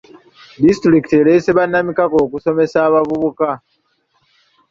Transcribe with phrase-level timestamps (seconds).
[0.63, 3.49] Disitulikiti ereese bannamikago okusomesa abavubuka.